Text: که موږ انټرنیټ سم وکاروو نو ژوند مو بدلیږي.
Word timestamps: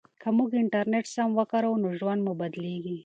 که 0.21 0.27
موږ 0.37 0.49
انټرنیټ 0.61 1.05
سم 1.15 1.29
وکاروو 1.39 1.81
نو 1.83 1.89
ژوند 1.99 2.19
مو 2.25 2.33
بدلیږي. 2.39 2.97